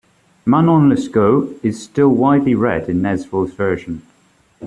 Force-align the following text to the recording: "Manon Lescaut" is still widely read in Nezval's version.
"Manon 0.47 0.89
Lescaut" 0.89 1.59
is 1.61 1.79
still 1.83 2.09
widely 2.09 2.55
read 2.55 2.89
in 2.89 3.03
Nezval's 3.03 3.53
version. 3.53 4.01